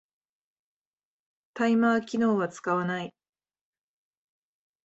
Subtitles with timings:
[1.53, 3.13] タイマー機能は使わない